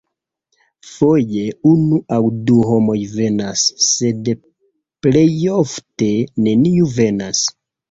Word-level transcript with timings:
Foje 0.91 1.43
unu 1.71 1.99
aŭ 2.15 2.19
du 2.47 2.55
homoj 2.71 2.97
venas, 3.13 3.67
sed 3.91 4.33
plejofte 5.07 6.11
neniu 6.49 6.91
venas. 6.99 7.47